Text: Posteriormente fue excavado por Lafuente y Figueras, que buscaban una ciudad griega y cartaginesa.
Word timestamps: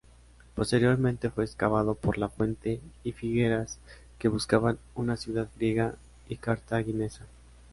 Posteriormente 0.55 1.29
fue 1.29 1.43
excavado 1.43 1.93
por 1.93 2.17
Lafuente 2.17 2.81
y 3.03 3.11
Figueras, 3.11 3.77
que 4.17 4.29
buscaban 4.29 4.79
una 4.95 5.15
ciudad 5.15 5.47
griega 5.57 5.93
y 6.27 6.37
cartaginesa. 6.37 7.27